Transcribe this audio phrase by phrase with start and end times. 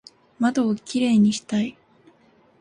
[0.39, 1.77] 窓をキレイにしたい